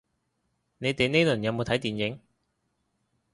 [0.79, 2.19] 你哋呢輪有冇睇電影